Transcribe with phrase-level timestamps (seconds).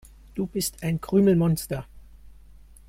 [0.33, 1.85] Du bist ein Krümelmonster.